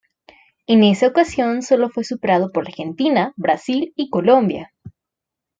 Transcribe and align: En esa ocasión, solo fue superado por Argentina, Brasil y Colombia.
En 0.65 0.83
esa 0.83 1.05
ocasión, 1.05 1.61
solo 1.61 1.91
fue 1.91 2.03
superado 2.03 2.51
por 2.51 2.65
Argentina, 2.67 3.33
Brasil 3.37 3.93
y 3.95 4.09
Colombia. 4.09 4.73